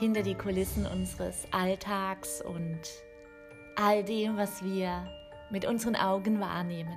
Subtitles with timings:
[0.00, 2.80] Hinter die Kulissen unseres Alltags und
[3.76, 5.06] all dem, was wir
[5.50, 6.96] mit unseren Augen wahrnehmen.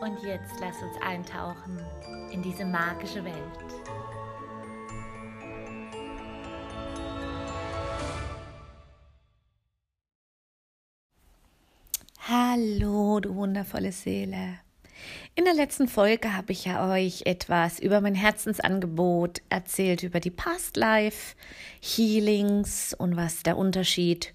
[0.00, 1.84] Und jetzt lass uns eintauchen
[2.30, 3.34] in diese magische Welt.
[12.20, 14.60] Hallo, du wundervolle Seele.
[15.34, 20.30] In der letzten Folge habe ich ja euch etwas über mein Herzensangebot erzählt, über die
[20.30, 21.34] Past Life
[21.80, 24.34] Healings und was der Unterschied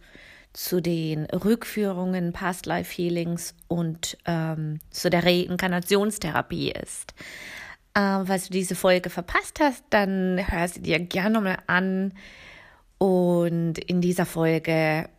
[0.53, 7.13] zu den Rückführungen Past Life Healings und ähm, zu der Reinkarnationstherapie ist.
[7.95, 12.13] Ähm, falls du diese Folge verpasst hast, dann hör sie dir gerne nochmal an.
[12.97, 15.09] Und in dieser Folge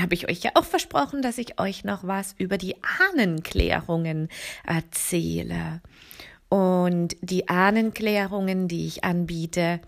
[0.00, 2.76] habe ich euch ja auch versprochen, dass ich euch noch was über die
[3.10, 4.28] Ahnenklärungen
[4.64, 5.80] erzähle.
[6.48, 9.80] Und die Ahnenklärungen, die ich anbiete,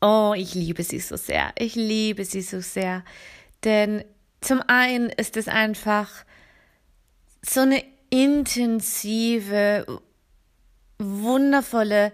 [0.00, 1.52] oh, ich liebe sie so sehr.
[1.58, 3.04] Ich liebe sie so sehr.
[3.64, 4.04] Denn
[4.40, 6.08] zum einen ist es einfach
[7.42, 10.00] so eine intensive,
[10.98, 12.12] wundervolle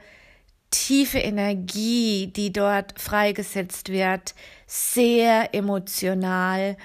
[0.75, 4.34] tiefe Energie, die dort freigesetzt wird,
[4.67, 6.77] sehr emotional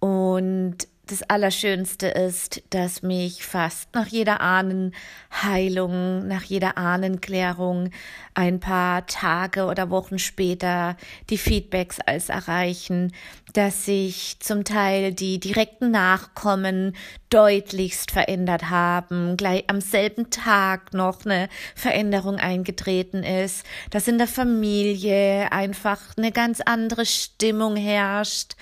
[0.00, 0.76] und
[1.08, 7.90] das Allerschönste ist, dass mich fast nach jeder Ahnenheilung, nach jeder Ahnenklärung
[8.34, 10.96] ein paar Tage oder Wochen später
[11.30, 13.12] die Feedbacks als erreichen,
[13.54, 16.94] dass sich zum Teil die direkten Nachkommen
[17.30, 24.28] deutlichst verändert haben, gleich am selben Tag noch eine Veränderung eingetreten ist, dass in der
[24.28, 28.56] Familie einfach eine ganz andere Stimmung herrscht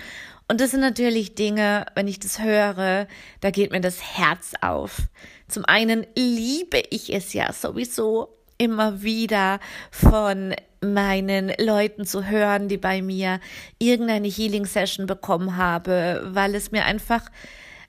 [0.48, 3.08] und das sind natürlich Dinge, wenn ich das höre,
[3.40, 5.02] da geht mir das Herz auf.
[5.48, 9.58] Zum einen liebe ich es ja sowieso immer wieder
[9.90, 13.40] von meinen Leuten zu hören, die bei mir
[13.78, 17.22] irgendeine Healing Session bekommen habe, weil es mir einfach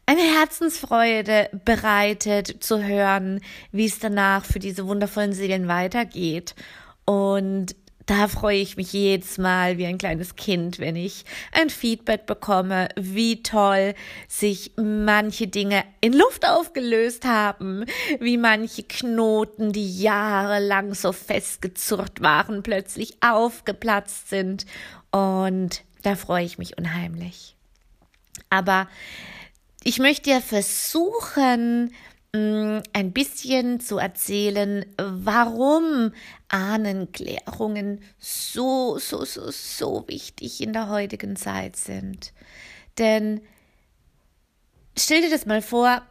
[0.07, 3.41] eine Herzensfreude bereitet zu hören,
[3.71, 6.55] wie es danach für diese wundervollen Seelen weitergeht.
[7.05, 7.75] Und
[8.07, 12.87] da freue ich mich jedes Mal wie ein kleines Kind, wenn ich ein Feedback bekomme,
[12.95, 13.93] wie toll
[14.29, 17.85] sich manche Dinge in Luft aufgelöst haben,
[18.21, 24.65] wie manche Knoten, die jahrelang so festgezurrt waren, plötzlich aufgeplatzt sind.
[25.11, 27.57] Und da freue ich mich unheimlich.
[28.49, 28.87] Aber
[29.83, 31.93] ich möchte ja versuchen,
[32.33, 36.11] ein bisschen zu erzählen, warum
[36.49, 42.33] Ahnenklärungen so, so, so, so wichtig in der heutigen Zeit sind.
[42.97, 43.41] Denn
[44.97, 46.01] stell dir das mal vor,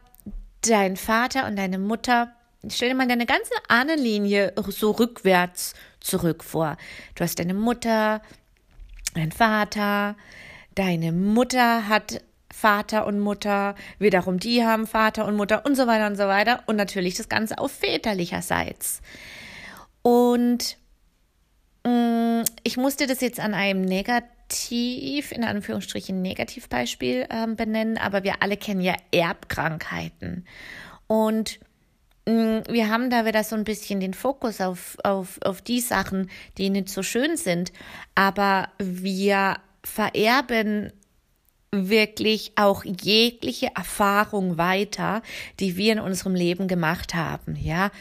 [0.61, 2.33] dein Vater und deine Mutter,
[2.67, 6.77] stell dir mal deine ganze Ahnenlinie so rückwärts zurück vor.
[7.15, 8.21] Du hast deine Mutter,
[9.13, 10.15] dein Vater,
[10.73, 12.21] deine Mutter hat
[12.57, 16.63] Vater und Mutter, wiederum die haben Vater und Mutter und so weiter und so weiter
[16.65, 19.01] und natürlich das Ganze auf väterlicherseits.
[20.01, 20.77] Und
[21.85, 28.23] mh, mm, ich musste das jetzt an einem negativ, in Anführungsstrichen Negativbeispiel äh, benennen, aber
[28.23, 30.47] wir alle kennen ja Erbkrankheiten.
[31.05, 31.59] Und
[32.25, 36.31] mm, wir haben da wieder so ein bisschen den Fokus auf, auf, auf die Sachen,
[36.57, 37.71] die nicht so schön sind,
[38.15, 40.91] aber wir vererben
[41.89, 45.21] wirklich auch jegliche Erfahrung weiter,
[45.59, 47.91] die wir in unserem Leben gemacht haben, ja.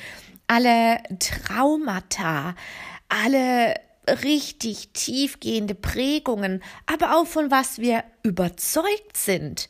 [0.49, 2.55] Alle Traumata,
[3.09, 3.75] alle
[4.09, 9.69] richtig tiefgehende Prägungen, aber auch von was wir überzeugt sind,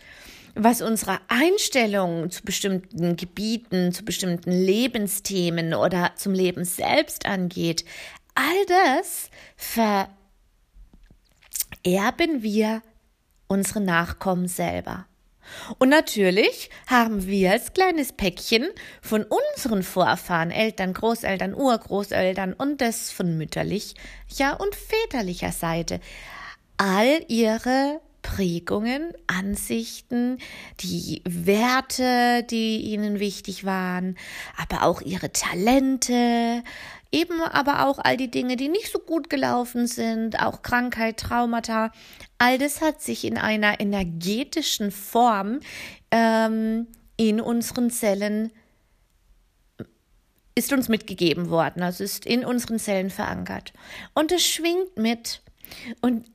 [0.54, 7.84] was unsere Einstellung zu bestimmten Gebieten, zu bestimmten Lebensthemen oder zum Leben selbst angeht,
[8.34, 9.30] all das
[11.82, 12.82] vererben wir
[13.48, 15.06] unsere Nachkommen selber.
[15.78, 18.66] Und natürlich haben wir als kleines Päckchen
[19.00, 23.94] von unseren Vorfahren, Eltern, Großeltern, Urgroßeltern und das von mütterlicher
[24.58, 26.00] und väterlicher Seite
[26.78, 28.00] all ihre
[28.36, 30.36] Prägungen, Ansichten,
[30.80, 34.18] die Werte, die ihnen wichtig waren,
[34.58, 36.62] aber auch ihre Talente,
[37.10, 41.92] eben aber auch all die Dinge, die nicht so gut gelaufen sind, auch Krankheit, Traumata.
[42.36, 45.60] All das hat sich in einer energetischen Form
[46.10, 48.52] ähm, in unseren Zellen
[50.54, 53.72] ist uns mitgegeben worden, also ist in unseren Zellen verankert.
[54.14, 55.40] Und es schwingt mit.
[56.02, 56.26] Und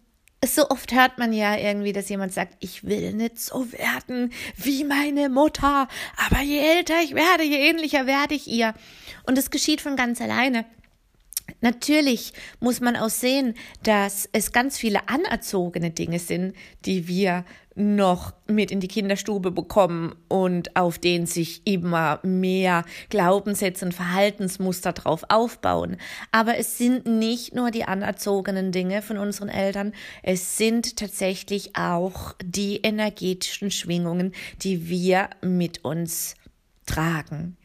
[0.46, 4.84] so oft hört man ja irgendwie, dass jemand sagt, ich will nicht so werden wie
[4.84, 8.74] meine Mutter, aber je älter ich werde, je ähnlicher werde ich ihr.
[9.24, 10.66] Und es geschieht von ganz alleine.
[11.60, 16.56] Natürlich muss man auch sehen, dass es ganz viele anerzogene Dinge sind,
[16.86, 17.46] die wir
[17.76, 24.92] noch mit in die Kinderstube bekommen und auf denen sich immer mehr Glaubenssätze und Verhaltensmuster
[24.92, 25.98] drauf aufbauen.
[26.32, 32.36] Aber es sind nicht nur die anerzogenen Dinge von unseren Eltern, es sind tatsächlich auch
[32.44, 36.36] die energetischen Schwingungen, die wir mit uns
[36.86, 37.58] tragen.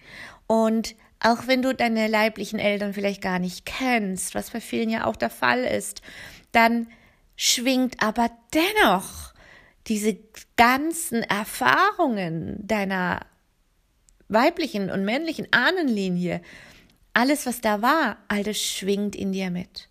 [0.47, 0.95] Und
[1.27, 5.17] auch wenn du deine leiblichen Eltern vielleicht gar nicht kennst, was bei vielen ja auch
[5.17, 6.01] der Fall ist,
[6.53, 6.87] dann
[7.35, 9.35] schwingt aber dennoch
[9.89, 10.17] diese
[10.57, 13.27] ganzen Erfahrungen deiner
[14.29, 16.43] weiblichen und männlichen Ahnenlinie,
[17.13, 19.89] alles, was da war, all das schwingt in dir mit.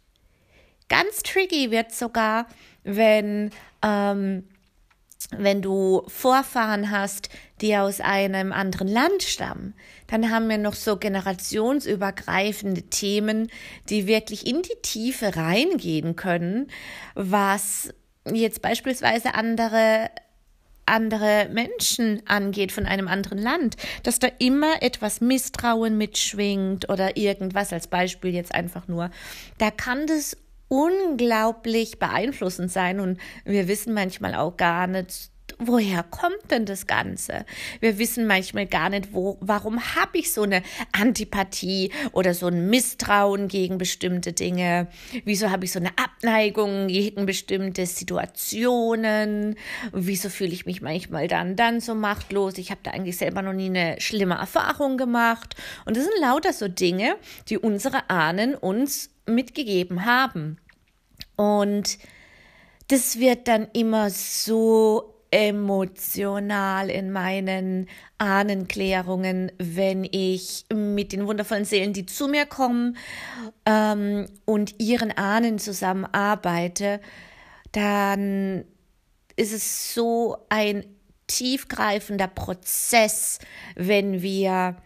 [0.88, 2.48] Ganz tricky wird sogar,
[2.84, 3.52] wenn
[3.84, 4.48] ähm,
[5.32, 7.30] wenn du Vorfahren hast,
[7.62, 9.74] die aus einem anderen Land stammen,
[10.08, 13.50] dann haben wir noch so generationsübergreifende Themen,
[13.90, 16.68] die wirklich in die Tiefe reingehen können,
[17.16, 17.94] was
[18.32, 20.10] jetzt beispielsweise andere
[20.88, 27.74] andere Menschen angeht von einem anderen Land, dass da immer etwas Misstrauen mitschwingt oder irgendwas
[27.74, 29.10] als Beispiel jetzt einfach nur.
[29.58, 30.38] Da kann das
[30.68, 35.30] unglaublich beeinflussend sein und wir wissen manchmal auch gar nicht,
[35.60, 37.46] woher kommt denn das Ganze?
[37.80, 42.70] Wir wissen manchmal gar nicht, wo, warum habe ich so eine Antipathie oder so ein
[42.70, 44.88] Misstrauen gegen bestimmte Dinge?
[45.24, 49.56] Wieso habe ich so eine Abneigung gegen bestimmte Situationen?
[49.94, 52.58] Wieso fühle ich mich manchmal dann, dann so machtlos?
[52.58, 55.56] Ich habe da eigentlich selber noch nie eine schlimme Erfahrung gemacht.
[55.86, 57.16] Und das sind lauter so Dinge,
[57.50, 60.58] die unsere Ahnen uns mitgegeben haben.
[61.36, 61.98] Und
[62.88, 67.88] das wird dann immer so emotional in meinen
[68.20, 72.96] Ahnenklärungen, wenn ich mit den wundervollen Seelen, die zu mir kommen
[73.66, 77.02] ähm, und ihren Ahnen zusammenarbeite,
[77.74, 78.64] dann
[79.36, 80.86] ist es so ein
[81.28, 83.40] tiefgreifender Prozess,
[83.76, 84.78] wenn wir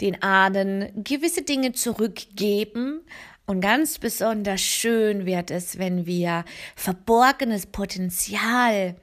[0.00, 3.02] den Ahnen gewisse Dinge zurückgeben,
[3.48, 6.44] und ganz besonders schön wird es, wenn wir
[6.76, 8.94] verborgenes Potenzial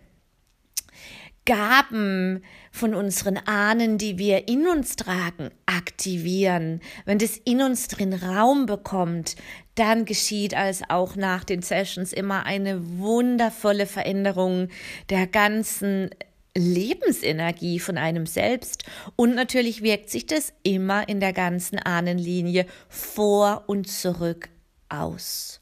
[1.45, 6.80] Gaben von unseren Ahnen, die wir in uns tragen, aktivieren.
[7.06, 9.36] Wenn das in uns drin Raum bekommt,
[9.74, 14.69] dann geschieht als auch nach den Sessions immer eine wundervolle Veränderung
[15.09, 16.12] der ganzen
[16.57, 18.86] Lebensenergie von einem selbst
[19.16, 24.50] und natürlich wirkt sich das immer in der ganzen Ahnenlinie vor und zurück
[24.90, 25.60] aus.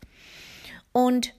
[0.92, 1.34] Und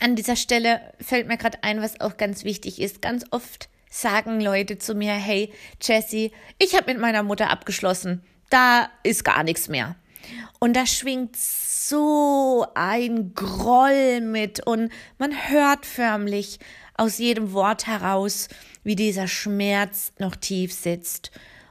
[0.00, 3.00] an dieser Stelle fällt mir gerade ein, was auch ganz wichtig ist.
[3.00, 8.90] Ganz oft sagen Leute zu mir, hey Jessie, ich habe mit meiner Mutter abgeschlossen, da
[9.02, 9.96] ist gar nichts mehr.
[10.58, 16.58] Und da schwingt so ein Groll mit und man hört förmlich
[16.96, 18.48] aus jedem Wort heraus,
[18.84, 21.30] wie dieser Schmerz noch tief sitzt.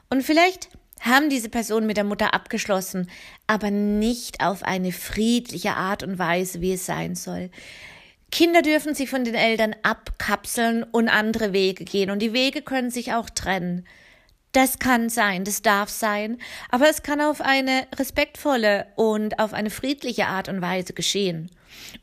[0.10, 0.70] Und vielleicht
[1.02, 3.10] haben diese Personen mit der Mutter abgeschlossen,
[3.48, 7.50] aber nicht auf eine friedliche Art und Weise, wie es sein soll.
[8.32, 12.10] Kinder dürfen sich von den Eltern abkapseln und andere Wege gehen.
[12.10, 13.86] Und die Wege können sich auch trennen.
[14.52, 16.38] Das kann sein, das darf sein,
[16.70, 21.52] aber es kann auf eine respektvolle und auf eine friedliche Art und Weise geschehen.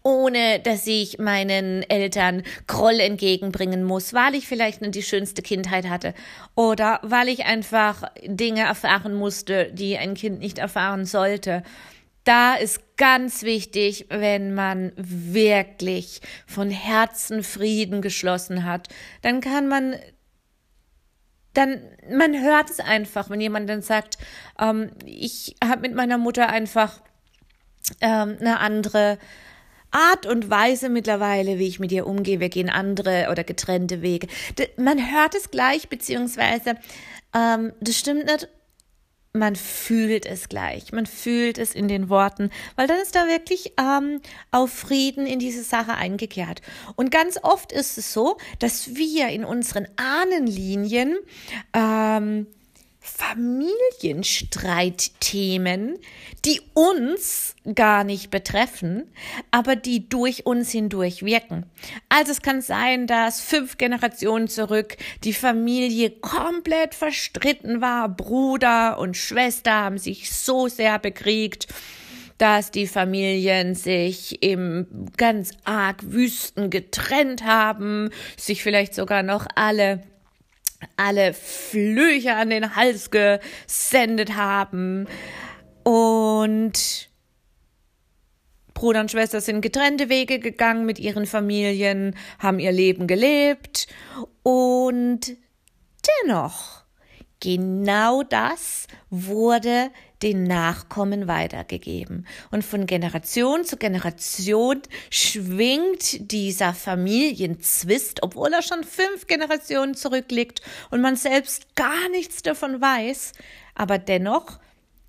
[0.02, 5.88] Ohne dass ich meinen Eltern Groll entgegenbringen muss, weil ich vielleicht nicht die schönste Kindheit
[5.88, 6.14] hatte
[6.54, 11.62] oder weil ich einfach Dinge erfahren musste, die ein Kind nicht erfahren sollte.
[12.24, 18.88] Da ist ganz wichtig, wenn man wirklich von Herzen Frieden geschlossen hat,
[19.22, 19.96] dann kann man
[21.54, 24.18] dann man hört es einfach, wenn jemand dann sagt,
[24.58, 27.00] ähm, ich habe mit meiner Mutter einfach
[28.00, 29.18] ähm, eine andere
[29.92, 32.40] Art und Weise mittlerweile, wie ich mit ihr umgehe.
[32.40, 34.26] Wir gehen andere oder getrennte Wege.
[34.76, 36.74] Man hört es gleich, beziehungsweise
[37.34, 38.48] ähm, das stimmt nicht
[39.34, 43.72] man fühlt es gleich, man fühlt es in den Worten, weil dann ist da wirklich
[43.80, 44.20] ähm,
[44.50, 46.60] auf Frieden in diese Sache eingekehrt.
[46.96, 51.16] Und ganz oft ist es so, dass wir in unseren Ahnenlinien
[51.72, 52.46] ähm,
[53.02, 55.98] Familienstreitthemen,
[56.44, 59.10] die uns gar nicht betreffen,
[59.50, 61.66] aber die durch uns hindurch wirken.
[62.08, 68.08] Also es kann sein, dass fünf Generationen zurück die Familie komplett verstritten war.
[68.08, 71.66] Bruder und Schwester haben sich so sehr bekriegt
[72.38, 80.02] dass die Familien sich im ganz arg Wüsten getrennt haben, sich vielleicht sogar noch alle
[80.96, 85.06] alle Flüche an den Hals gesendet haben.
[85.84, 87.08] Und
[88.74, 93.86] Bruder und Schwester sind getrennte Wege gegangen mit ihren Familien, haben ihr Leben gelebt
[94.42, 95.36] und
[96.24, 96.82] dennoch
[97.40, 99.90] genau das wurde
[100.22, 102.26] den Nachkommen weitergegeben.
[102.50, 111.00] Und von Generation zu Generation schwingt dieser Familienzwist, obwohl er schon fünf Generationen zurückliegt und
[111.00, 113.32] man selbst gar nichts davon weiß,
[113.74, 114.58] aber dennoch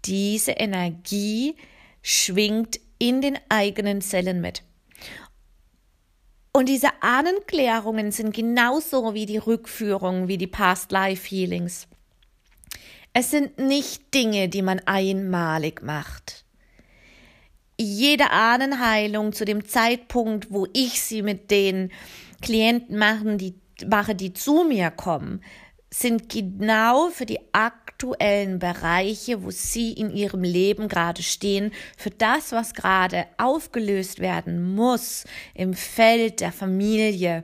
[0.06, 1.56] diese Energie
[2.02, 4.64] schwingt in den eigenen Zellen mit.
[6.56, 11.88] Und diese Ahnenklärungen sind genauso wie die Rückführung, wie die Past Life Healings.
[13.16, 16.46] Es sind nicht Dinge, die man einmalig macht.
[17.80, 21.92] Jede Ahnenheilung zu dem Zeitpunkt, wo ich sie mit den
[22.42, 23.54] Klienten machen, die,
[23.88, 25.44] mache, die zu mir kommen,
[25.92, 32.52] sind genau für die aktuellen Bereiche, wo sie in ihrem Leben gerade stehen, für das,
[32.52, 37.44] was gerade aufgelöst werden muss im Feld der Familie,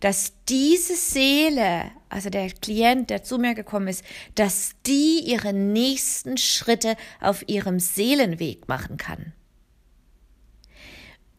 [0.00, 6.36] dass diese Seele, also der Klient, der zu mir gekommen ist, dass die ihre nächsten
[6.36, 9.32] Schritte auf ihrem Seelenweg machen kann.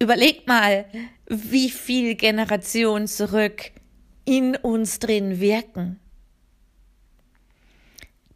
[0.01, 0.85] Überleg mal,
[1.27, 3.71] wie viel Generationen zurück
[4.25, 5.99] in uns drin wirken.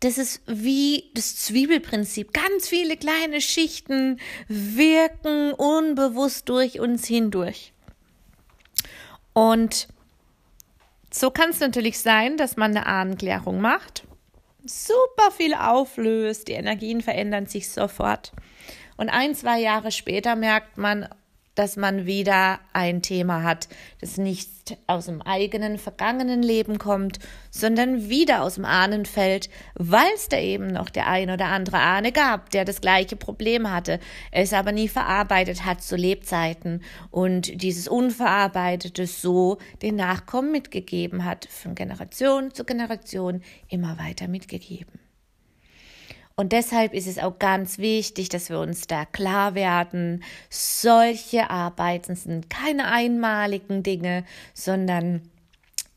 [0.02, 2.34] Das ist wie das Zwiebelprinzip.
[2.34, 7.72] Ganz viele kleine Schichten wirken unbewusst durch uns hindurch.
[9.32, 9.88] Und
[11.14, 14.04] so kann es natürlich sein, dass man eine Ahnenklärung macht,
[14.66, 18.32] super viel auflöst, die Energien verändern sich sofort.
[18.98, 21.08] Und ein, zwei Jahre später merkt man,
[21.56, 23.68] dass man wieder ein Thema hat,
[24.02, 24.50] das nicht
[24.88, 27.20] aus dem eigenen vergangenen Leben kommt,
[27.52, 32.12] sondern wieder aus dem Ahnenfeld, weil es da eben noch der ein oder andere Ahne
[32.12, 34.00] gab, der das gleiche Problem hatte,
[34.32, 36.82] es aber nie verarbeitet hat zu Lebzeiten
[37.12, 45.03] und dieses Unverarbeitete so den Nachkommen mitgegeben hat, von Generation zu Generation immer weiter mitgegeben.
[46.36, 52.16] Und deshalb ist es auch ganz wichtig, dass wir uns da klar werden, solche Arbeiten
[52.16, 55.22] sind keine einmaligen Dinge, sondern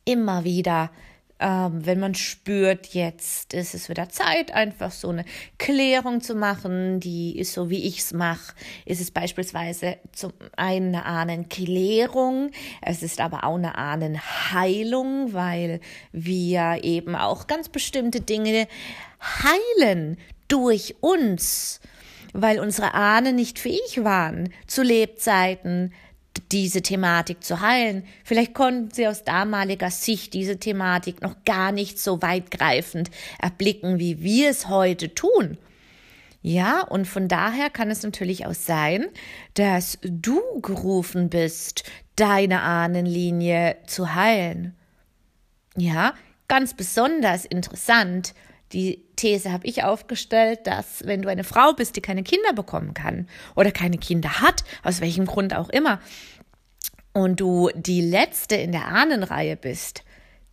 [0.05, 0.91] immer wieder
[1.39, 5.27] ähm, wenn man spürt, jetzt ist es wieder Zeit, einfach so eine
[5.59, 8.55] Klärung zu machen, die ist so, wie ich es mache,
[8.87, 16.79] ist es beispielsweise zum einen eine Ahnenklärung, es ist aber auch eine Ahnenheilung, weil wir
[16.83, 18.67] eben auch ganz bestimmte Dinge
[19.21, 20.17] heilen
[20.49, 21.81] durch uns,
[22.33, 25.93] weil unsere Ahnen nicht fähig waren, zu Lebzeiten
[26.53, 28.05] diese Thematik zu heilen.
[28.25, 34.23] Vielleicht konnten sie aus damaliger Sicht diese Thematik noch gar nicht so weitgreifend erblicken, wie
[34.23, 35.59] wir es heute tun.
[36.43, 39.07] Ja, und von daher kann es natürlich auch sein,
[39.55, 41.83] dass du gerufen bist,
[42.15, 44.77] deine Ahnenlinie zu heilen.
[45.77, 46.15] Ja,
[46.47, 48.33] ganz besonders interessant.
[48.73, 52.95] Die These habe ich aufgestellt, dass wenn du eine Frau bist, die keine Kinder bekommen
[52.95, 56.01] kann oder keine Kinder hat, aus welchem Grund auch immer,
[57.13, 60.03] und du die letzte in der Ahnenreihe bist,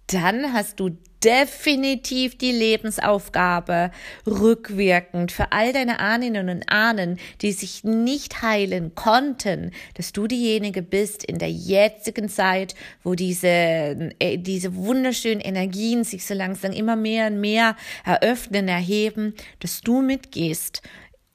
[0.07, 3.91] dann hast du definitiv die Lebensaufgabe,
[4.27, 10.81] rückwirkend für all deine Ahnen und Ahnen, die sich nicht heilen konnten, dass du diejenige
[10.81, 16.95] bist in der jetzigen Zeit, wo diese, äh, diese wunderschönen Energien sich so langsam immer
[16.95, 17.75] mehr und mehr
[18.05, 20.81] eröffnen, erheben, dass du mitgehst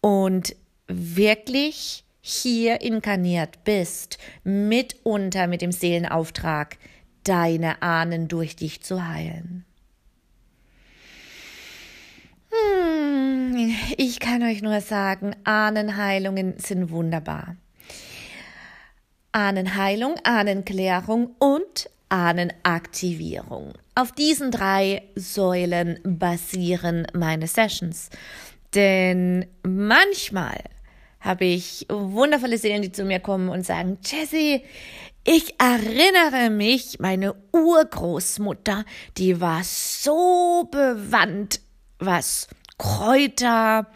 [0.00, 0.54] und
[0.86, 6.76] wirklich hier inkarniert bist, mitunter mit dem Seelenauftrag,
[7.24, 9.64] deine Ahnen durch dich zu heilen.
[13.96, 17.56] Ich kann euch nur sagen, Ahnenheilungen sind wunderbar.
[19.32, 23.72] Ahnenheilung, Ahnenklärung und Ahnenaktivierung.
[23.94, 28.10] Auf diesen drei Säulen basieren meine Sessions.
[28.74, 30.58] Denn manchmal
[31.20, 34.62] habe ich wundervolle Seelen, die zu mir kommen und sagen, Jessie,
[35.24, 38.84] ich erinnere mich, meine Urgroßmutter,
[39.18, 41.60] die war so bewandt,
[41.98, 43.86] was Kräuter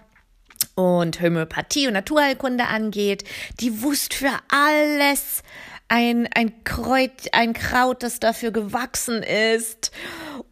[0.74, 3.24] und Homöopathie und Naturheilkunde angeht.
[3.60, 5.42] Die wusste für alles
[5.88, 9.92] ein, ein Kreuz, ein Kraut, das dafür gewachsen ist.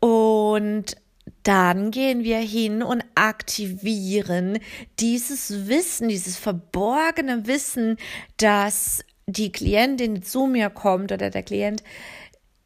[0.00, 0.96] Und
[1.42, 4.58] dann gehen wir hin und aktivieren
[4.98, 7.96] dieses Wissen, dieses verborgene Wissen,
[8.36, 11.82] das die Klientin zu mir kommt oder der Klient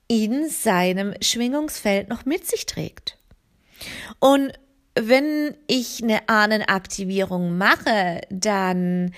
[0.09, 3.19] in seinem Schwingungsfeld noch mit sich trägt.
[4.19, 4.53] Und
[4.95, 9.13] wenn ich eine Ahnenaktivierung mache, dann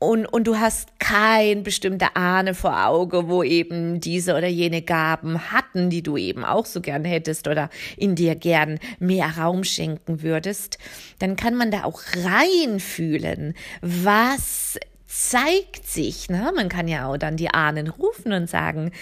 [0.00, 5.50] und, und du hast kein bestimmter Ahne vor Auge, wo eben diese oder jene Gaben
[5.50, 10.22] hatten, die du eben auch so gern hättest oder in dir gern mehr Raum schenken
[10.22, 10.78] würdest,
[11.18, 14.78] dann kann man da auch reinfühlen, was
[15.08, 16.28] zeigt sich.
[16.28, 16.52] Ne?
[16.54, 18.92] Man kann ja auch dann die Ahnen rufen und sagen,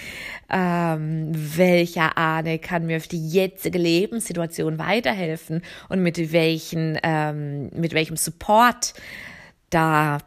[0.49, 7.93] ähm, welcher Ahne kann mir auf die jetzige Lebenssituation weiterhelfen und mit welchen, ähm, mit
[7.93, 8.95] welchem Support
[9.69, 10.19] da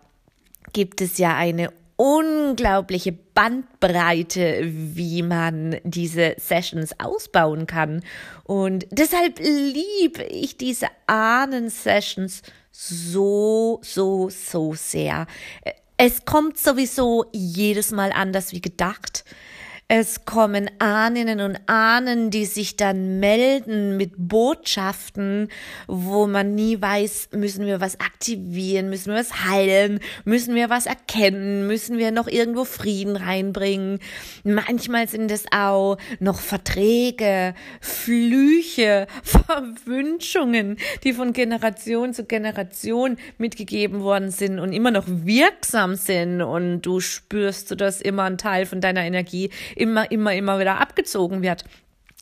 [0.73, 8.01] gibt es ja eine unglaubliche Bandbreite, wie man diese Sessions ausbauen kann.
[8.45, 12.41] Und deshalb liebe ich diese Ahnen-Sessions
[12.71, 15.27] so, so, so sehr.
[15.97, 19.25] Es kommt sowieso jedes Mal anders wie gedacht.
[19.91, 25.49] Es kommen Ahnen und Ahnen, die sich dann melden mit Botschaften,
[25.87, 30.85] wo man nie weiß, müssen wir was aktivieren, müssen wir was heilen, müssen wir was
[30.85, 33.97] erkennen, müssen wir noch irgendwo Frieden reinbringen.
[34.43, 44.29] Manchmal sind es auch noch Verträge, Flüche, Verwünschungen, die von Generation zu Generation mitgegeben worden
[44.29, 49.01] sind und immer noch wirksam sind und du spürst, dass immer ein Teil von deiner
[49.01, 51.65] Energie immer, immer, immer wieder abgezogen wird.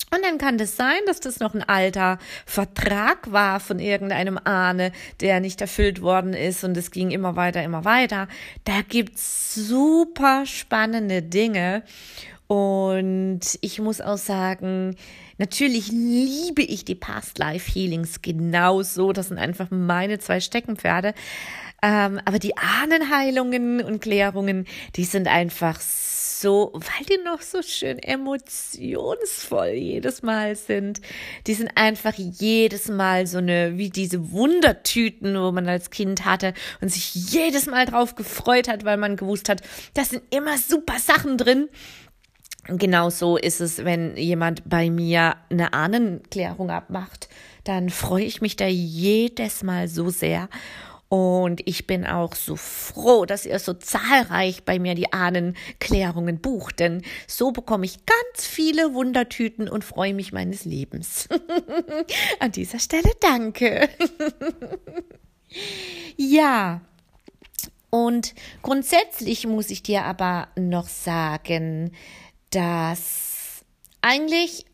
[0.09, 4.93] Und dann kann das sein, dass das noch ein alter Vertrag war von irgendeinem Ahne,
[5.19, 8.29] der nicht erfüllt worden ist und es ging immer weiter, immer weiter.
[8.63, 11.83] Da gibt's super spannende Dinge.
[12.47, 14.95] Und ich muss auch sagen,
[15.37, 19.11] natürlich liebe ich die Past Life Healings genauso.
[19.11, 21.13] Das sind einfach meine zwei Steckenpferde.
[21.81, 27.99] Ähm, aber die Ahnenheilungen und Klärungen, die sind einfach so, weil die noch so schön
[27.99, 31.01] emotionsvoll jedes Mal sind.
[31.45, 36.53] Die sind einfach jedes Mal so eine, wie diese Wundertüten, wo man als Kind hatte
[36.81, 39.61] und sich jedes Mal drauf gefreut hat, weil man gewusst hat,
[39.93, 41.69] da sind immer super Sachen drin.
[42.67, 47.29] Genauso ist es, wenn jemand bei mir eine Ahnenklärung abmacht,
[47.63, 50.49] dann freue ich mich da jedes Mal so sehr.
[51.09, 56.79] Und ich bin auch so froh, dass ihr so zahlreich bei mir die Ahnenklärungen bucht,
[56.79, 61.29] denn so bekomme ich ganz viele Wundertüten und freue mich meines Lebens.
[62.39, 63.87] An dieser Stelle danke.
[66.17, 66.81] ja.
[67.89, 71.93] Und grundsätzlich muss ich dir aber noch sagen,
[72.49, 73.63] dass
[74.01, 74.66] eigentlich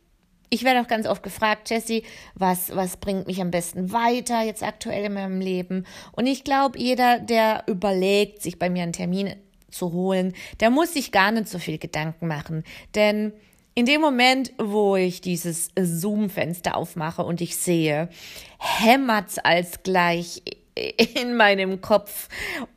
[0.53, 2.03] ich werde auch ganz oft gefragt, Jessie,
[2.35, 5.85] was, was bringt mich am besten weiter jetzt aktuell in meinem Leben?
[6.11, 9.35] Und ich glaube, jeder, der überlegt, sich bei mir einen Termin
[9.71, 12.63] zu holen, der muss sich gar nicht so viel Gedanken machen.
[12.93, 13.33] Denn
[13.73, 18.09] in dem Moment, wo ich dieses Zoom-Fenster aufmache und ich sehe,
[18.59, 20.43] hämmert's als gleich
[20.75, 22.29] in meinem Kopf,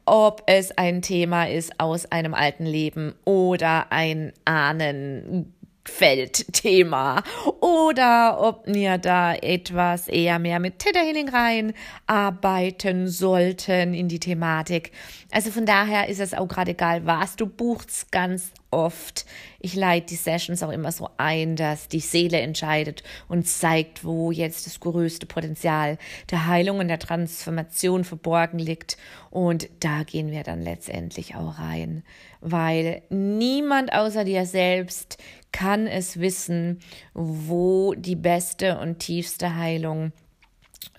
[0.05, 5.55] ob es ein Thema ist aus einem alten Leben oder ein Ahnen
[5.89, 7.23] Feldthema
[7.61, 11.73] oder ob wir da etwas eher mehr mit Theta Healing rein
[12.07, 14.93] arbeiten sollten in die Thematik.
[15.31, 19.27] Also von daher ist es auch gerade egal, was du buchst, ganz oft.
[19.59, 24.31] Ich leite die Sessions auch immer so ein, dass die Seele entscheidet und zeigt, wo
[24.31, 25.99] jetzt das größte Potenzial
[26.31, 28.97] der Heilung und der Transformation verborgen liegt.
[29.31, 32.05] Und da gehen wir dann letztendlich auch rein,
[32.41, 35.19] weil niemand außer dir selbst
[35.53, 36.81] kann es wissen,
[37.15, 40.13] wo die beste und tiefste Heilung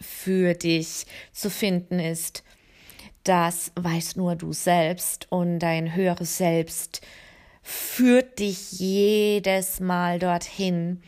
[0.02, 2.44] für dich zu finden ist.
[3.24, 7.02] Das weißt nur du selbst und dein höheres Selbst
[7.62, 11.02] führt dich jedes Mal dorthin,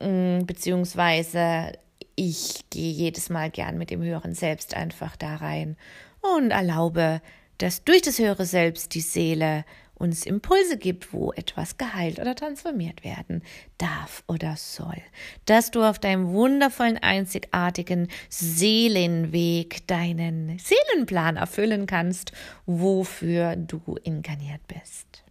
[0.00, 1.72] mm, beziehungsweise
[2.14, 5.76] ich gehe jedes Mal gern mit dem höheren Selbst einfach da rein
[6.20, 7.20] und erlaube,
[7.58, 9.64] dass durch das höhere Selbst die Seele
[9.94, 13.42] uns Impulse gibt, wo etwas geheilt oder transformiert werden
[13.78, 15.00] darf oder soll.
[15.46, 22.32] Dass du auf deinem wundervollen, einzigartigen Seelenweg deinen Seelenplan erfüllen kannst,
[22.66, 25.22] wofür du inkarniert bist.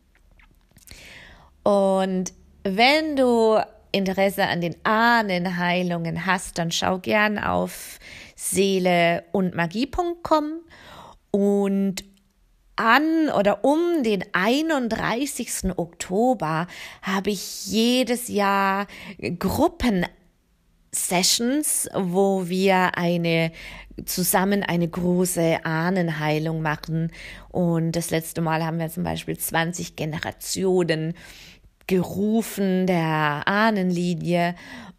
[1.63, 3.59] Und wenn du
[3.91, 7.99] Interesse an den Ahnenheilungen hast, dann schau gern auf
[8.35, 10.61] seele und magie.com
[11.31, 12.03] und
[12.75, 15.77] an oder um den 31.
[15.77, 16.67] Oktober
[17.01, 18.87] habe ich jedes Jahr
[19.39, 20.05] Gruppen
[20.91, 23.51] Sessions, wo wir eine
[24.05, 27.11] zusammen eine große Ahnenheilung machen.
[27.49, 31.13] Und das letzte Mal haben wir zum Beispiel 20 Generationen
[31.87, 34.55] gerufen der Ahnenlinie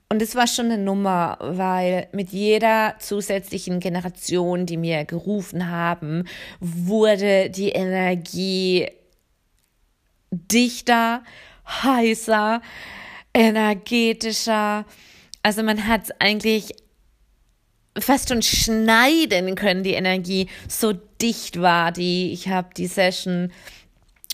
[0.09, 6.25] und es war schon eine Nummer, weil mit jeder zusätzlichen Generation, die mir gerufen haben,
[6.61, 8.89] wurde die Energie
[10.31, 11.23] dichter,
[11.67, 12.61] heißer,
[13.33, 14.85] energetischer.
[15.43, 16.73] Also man hat eigentlich
[17.99, 22.33] fast schon schneiden können, die Energie, so dicht war die.
[22.33, 23.53] Ich habe die Session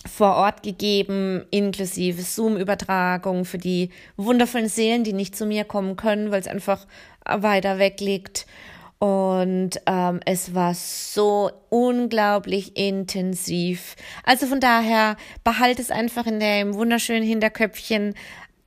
[0.06, 6.30] vor Ort gegeben, inklusive Zoom-Übertragung für die wundervollen Seelen, die nicht zu mir kommen können,
[6.30, 6.86] weil es einfach
[7.24, 8.46] weiter weg liegt.
[8.98, 13.96] Und ähm, es war so unglaublich intensiv.
[14.24, 18.14] Also von daher behalte es einfach in dem wunderschönen Hinterköpfchen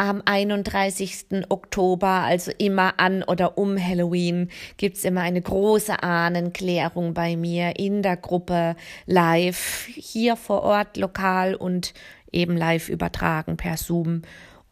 [0.03, 1.45] am 31.
[1.47, 8.01] Oktober, also immer an oder um Halloween, gibt's immer eine große Ahnenklärung bei mir in
[8.01, 11.93] der Gruppe live, hier vor Ort, lokal und
[12.33, 14.23] eben live übertragen per Zoom.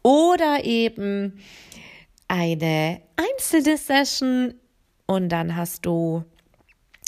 [0.02, 1.40] Oder eben
[2.28, 4.52] eine einzelne Session
[5.06, 6.24] und dann hast du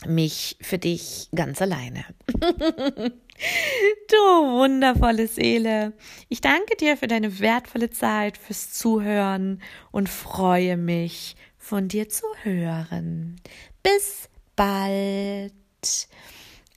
[0.06, 2.06] mich für dich ganz alleine.
[4.08, 5.92] Du wundervolle Seele,
[6.28, 12.26] ich danke dir für deine wertvolle Zeit, fürs Zuhören und freue mich, von dir zu
[12.42, 13.40] hören.
[13.82, 15.52] Bis bald.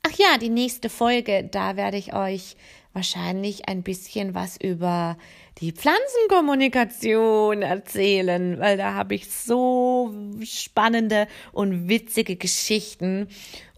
[0.04, 2.56] Ach ja, die nächste Folge, da werde ich euch
[2.94, 5.18] wahrscheinlich ein bisschen was über
[5.60, 13.28] die Pflanzenkommunikation erzählen, weil da habe ich so spannende und witzige Geschichten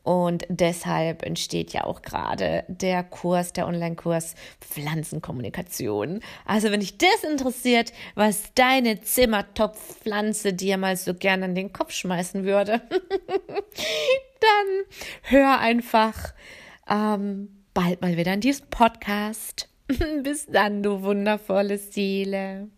[0.04, 6.22] und deshalb entsteht ja auch gerade der Kurs, der Online-Kurs Pflanzenkommunikation.
[6.46, 11.92] Also wenn dich das interessiert, was deine Zimmertopfpflanze dir mal so gern an den Kopf
[11.94, 12.82] schmeißen würde,
[14.40, 14.86] dann
[15.24, 16.34] hör einfach
[16.90, 19.70] ähm, bald mal wieder an diesem Podcast.
[20.24, 22.70] Bis dann, du wundervolle Seele.